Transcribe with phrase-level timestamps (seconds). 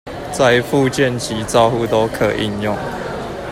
[0.33, 2.75] 在復健及照護都可應用